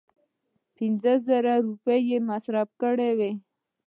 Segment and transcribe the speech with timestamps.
[0.75, 3.31] پنځه لس زره روپۍ یې مصرف کړې.